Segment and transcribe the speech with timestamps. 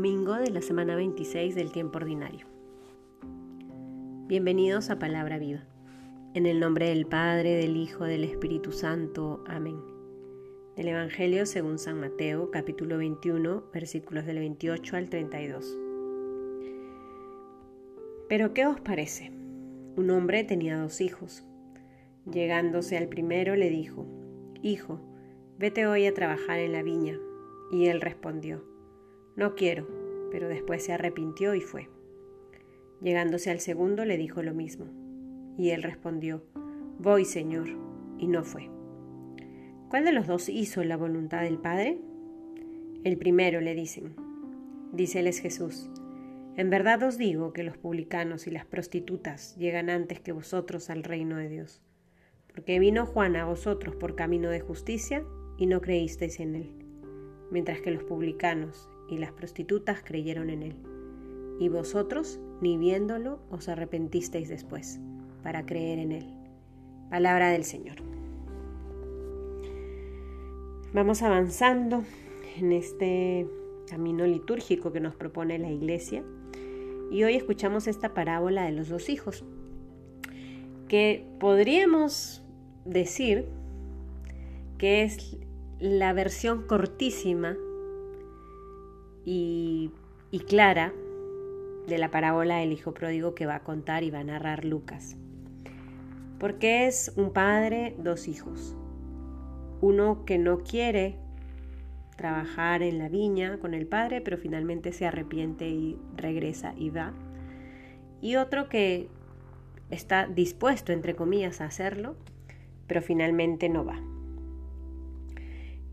[0.00, 2.46] domingo de la semana 26 del tiempo ordinario.
[4.28, 5.62] Bienvenidos a Palabra Viva.
[6.32, 9.44] En el nombre del Padre, del Hijo, del Espíritu Santo.
[9.46, 9.76] Amén.
[10.74, 15.76] Del Evangelio según San Mateo, capítulo 21, versículos del 28 al 32.
[18.26, 19.30] Pero ¿qué os parece?
[19.96, 21.44] Un hombre tenía dos hijos.
[22.24, 24.06] Llegándose al primero le dijo,
[24.62, 24.98] Hijo,
[25.58, 27.18] vete hoy a trabajar en la viña.
[27.70, 28.64] Y él respondió,
[29.36, 29.86] No quiero,
[30.30, 31.88] pero después se arrepintió y fue.
[33.00, 34.86] Llegándose al segundo le dijo lo mismo.
[35.56, 36.44] Y él respondió,
[36.98, 37.68] Voy, Señor,
[38.18, 38.70] y no fue.
[39.88, 41.98] ¿Cuál de los dos hizo la voluntad del Padre?
[43.04, 44.14] El primero, le dicen.
[44.92, 45.90] Díceles Jesús,
[46.56, 51.04] En verdad os digo que los publicanos y las prostitutas llegan antes que vosotros al
[51.04, 51.80] reino de Dios,
[52.52, 55.24] porque vino Juan a vosotros por camino de justicia
[55.56, 56.80] y no creísteis en él
[57.50, 60.76] mientras que los publicanos y las prostitutas creyeron en él.
[61.58, 65.00] Y vosotros, ni viéndolo, os arrepentisteis después,
[65.42, 66.26] para creer en él.
[67.10, 67.96] Palabra del Señor.
[70.94, 72.04] Vamos avanzando
[72.56, 73.46] en este
[73.88, 76.24] camino litúrgico que nos propone la Iglesia.
[77.10, 79.44] Y hoy escuchamos esta parábola de los dos hijos,
[80.88, 82.44] que podríamos
[82.84, 83.46] decir
[84.78, 85.36] que es
[85.80, 87.56] la versión cortísima
[89.24, 89.92] y,
[90.48, 90.92] clara
[91.86, 95.16] de la parábola del Hijo Pródigo que va a contar y va a narrar Lucas.
[96.38, 98.76] Porque es un padre, dos hijos.
[99.80, 101.18] Uno que no quiere
[102.16, 107.14] trabajar en la viña con el padre, pero finalmente se arrepiente y regresa y va.
[108.20, 109.08] Y otro que
[109.90, 112.16] está dispuesto, entre comillas, a hacerlo,
[112.86, 114.00] pero finalmente no va.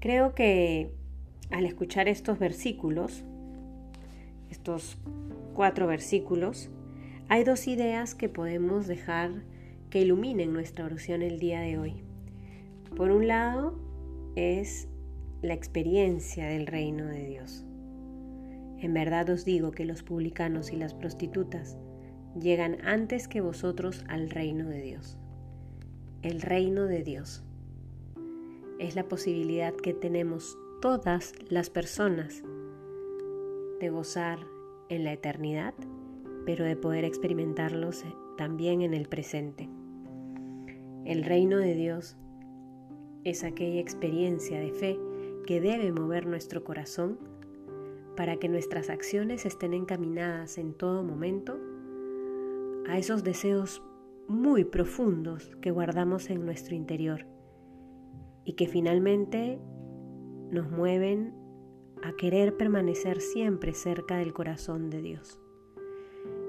[0.00, 0.92] Creo que
[1.50, 3.24] al escuchar estos versículos,
[4.50, 4.98] estos
[5.54, 6.70] cuatro versículos,
[7.28, 9.42] hay dos ideas que podemos dejar
[9.90, 12.02] que iluminen nuestra oración el día de hoy.
[12.96, 13.78] Por un lado,
[14.34, 14.88] es
[15.42, 17.64] la experiencia del reino de Dios.
[18.78, 21.76] En verdad os digo que los publicanos y las prostitutas
[22.38, 25.18] llegan antes que vosotros al reino de Dios.
[26.22, 27.44] El reino de Dios
[28.78, 32.42] es la posibilidad que tenemos todas las personas
[33.80, 34.38] de gozar
[34.88, 35.74] en la eternidad,
[36.46, 38.04] pero de poder experimentarlos
[38.36, 39.68] también en el presente.
[41.04, 42.16] El reino de Dios
[43.24, 44.98] es aquella experiencia de fe
[45.46, 47.18] que debe mover nuestro corazón
[48.16, 51.58] para que nuestras acciones estén encaminadas en todo momento
[52.86, 53.82] a esos deseos
[54.28, 57.26] muy profundos que guardamos en nuestro interior
[58.44, 59.58] y que finalmente
[60.50, 61.32] nos mueven
[62.02, 65.40] a querer permanecer siempre cerca del corazón de Dios.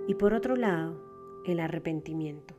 [0.07, 1.01] Y por otro lado,
[1.45, 2.55] el arrepentimiento.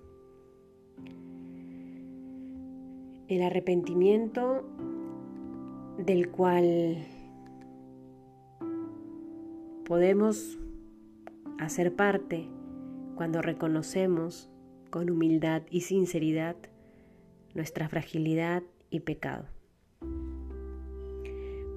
[3.28, 4.64] El arrepentimiento
[5.98, 7.06] del cual
[9.84, 10.58] podemos
[11.58, 12.48] hacer parte
[13.14, 14.50] cuando reconocemos
[14.90, 16.56] con humildad y sinceridad
[17.54, 19.46] nuestra fragilidad y pecado.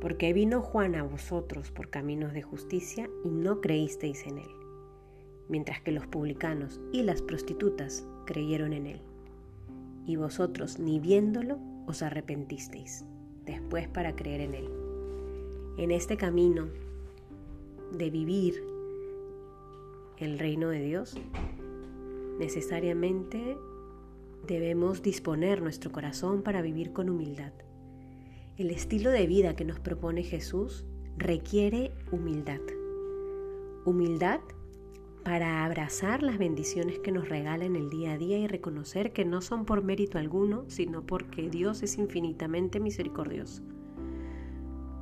[0.03, 4.49] Porque vino Juan a vosotros por caminos de justicia y no creísteis en él,
[5.47, 9.01] mientras que los publicanos y las prostitutas creyeron en él.
[10.05, 13.05] Y vosotros, ni viéndolo, os arrepentisteis,
[13.45, 14.69] después para creer en él.
[15.77, 16.67] En este camino
[17.93, 18.61] de vivir
[20.17, 21.15] el reino de Dios,
[22.39, 23.57] necesariamente
[24.45, 27.53] debemos disponer nuestro corazón para vivir con humildad.
[28.55, 30.85] El estilo de vida que nos propone Jesús
[31.17, 32.59] requiere humildad.
[33.83, 34.41] Humildad
[35.23, 39.25] para abrazar las bendiciones que nos regala en el día a día y reconocer que
[39.25, 43.63] no son por mérito alguno, sino porque Dios es infinitamente misericordioso.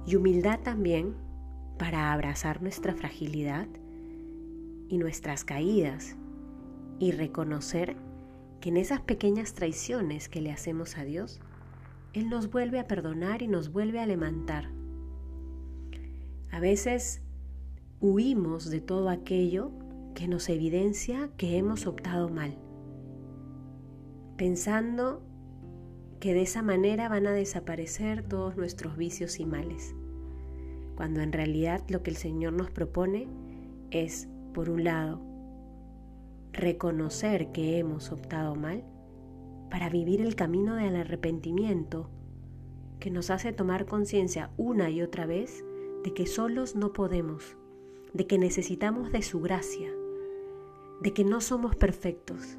[0.07, 1.13] Y humildad también
[1.77, 3.67] para abrazar nuestra fragilidad
[4.87, 6.15] y nuestras caídas
[6.99, 7.97] y reconocer
[8.61, 11.41] que en esas pequeñas traiciones que le hacemos a Dios,
[12.13, 14.69] Él nos vuelve a perdonar y nos vuelve a levantar.
[16.51, 17.21] A veces
[18.01, 19.71] huimos de todo aquello
[20.13, 22.57] que nos evidencia que hemos optado mal,
[24.35, 25.23] pensando
[26.19, 29.95] que de esa manera van a desaparecer todos nuestros vicios y males,
[30.95, 33.27] cuando en realidad lo que el Señor nos propone
[33.89, 35.21] es, por un lado,
[36.51, 38.83] reconocer que hemos optado mal
[39.71, 42.09] para vivir el camino del arrepentimiento
[42.99, 45.63] que nos hace tomar conciencia una y otra vez
[46.03, 47.55] de que solos no podemos,
[48.13, 49.89] de que necesitamos de su gracia,
[51.01, 52.57] de que no somos perfectos,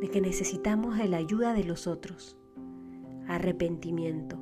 [0.00, 2.36] de que necesitamos de la ayuda de los otros.
[3.28, 4.36] Arrepentimiento,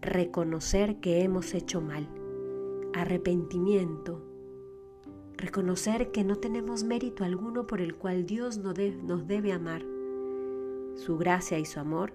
[0.00, 2.08] reconocer que hemos hecho mal.
[2.94, 4.22] Arrepentimiento,
[5.36, 9.95] reconocer que no tenemos mérito alguno por el cual Dios nos debe amar.
[10.96, 12.12] Su gracia y su amor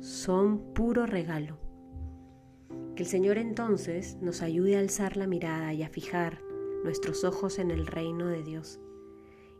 [0.00, 1.58] son puro regalo.
[2.94, 6.40] Que el Señor entonces nos ayude a alzar la mirada y a fijar
[6.84, 8.80] nuestros ojos en el reino de Dios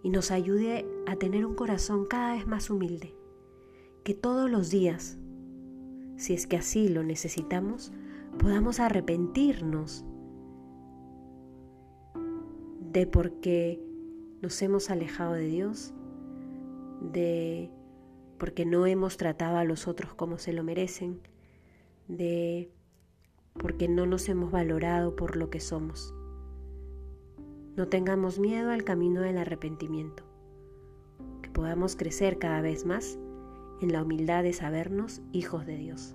[0.06, 3.16] y nos ayude a tener un corazón cada vez más humilde,
[4.04, 5.18] que todos los días,
[6.16, 7.92] si es que así lo necesitamos,
[8.38, 10.04] podamos arrepentirnos
[12.92, 13.82] de por qué
[14.42, 15.92] nos hemos alejado de Dios,
[17.00, 17.70] de
[18.38, 21.20] porque no hemos tratado a los otros como se lo merecen,
[22.08, 22.70] de
[23.54, 26.14] porque no nos hemos valorado por lo que somos.
[27.76, 30.24] No tengamos miedo al camino del arrepentimiento,
[31.42, 33.18] que podamos crecer cada vez más
[33.80, 36.14] en la humildad de sabernos hijos de Dios.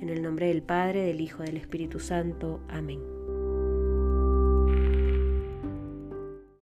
[0.00, 2.60] En el nombre del Padre, del Hijo, del Espíritu Santo.
[2.68, 3.17] Amén.